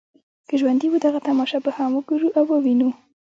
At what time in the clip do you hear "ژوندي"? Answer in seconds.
0.61-0.87